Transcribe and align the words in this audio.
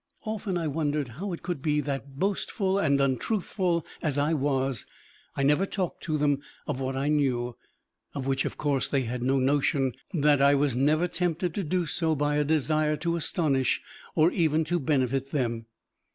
Often 0.25 0.57
I 0.57 0.65
wondered 0.65 1.09
how 1.09 1.31
it 1.31 1.43
could 1.43 1.61
be 1.61 1.79
that, 1.79 2.17
boastful 2.17 2.79
and 2.79 2.99
untruthful 2.99 3.85
as 4.01 4.17
I 4.17 4.33
was, 4.33 4.87
I 5.35 5.43
never 5.43 5.67
talked 5.67 6.01
to 6.05 6.17
them 6.17 6.41
of 6.65 6.79
what 6.79 6.95
I 6.95 7.07
knew 7.07 7.55
of 8.15 8.25
which, 8.25 8.43
of 8.43 8.57
course, 8.57 8.87
they 8.87 9.03
had 9.03 9.21
no 9.21 9.37
notion 9.37 9.93
that 10.11 10.41
I 10.41 10.55
was 10.55 10.75
never 10.75 11.07
tempted 11.07 11.53
to 11.53 11.63
do 11.63 11.85
so 11.85 12.15
by 12.15 12.37
a 12.37 12.43
desire 12.43 12.97
to 12.97 13.15
astonish 13.15 13.79
or 14.15 14.31
even 14.31 14.63
to 14.63 14.79
benefit 14.79 15.29
them. 15.29 15.67